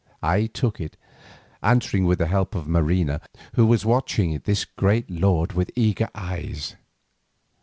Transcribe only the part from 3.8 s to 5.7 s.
watching this great lord with